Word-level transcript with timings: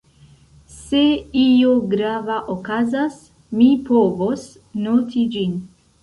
Se 0.83 1.01
io 1.41 1.73
grava 1.91 2.37
okazas, 2.53 3.19
mi 3.59 3.67
povos 3.91 4.47
noti 4.87 5.27
ĝin. 5.37 5.53